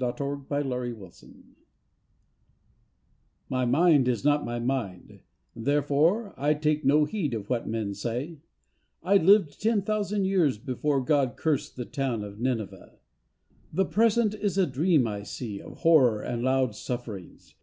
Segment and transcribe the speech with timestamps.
[0.00, 1.44] 247 AFTER COURT MARTIAL
[3.48, 5.22] My mind is not my mind,
[5.56, 8.38] therefore I take no heed of what men say,
[9.02, 12.92] I lived ten thousand years before God cursed the town of Nineveh.
[13.72, 17.56] The Present is a dream I see Of horror and loud sufferings.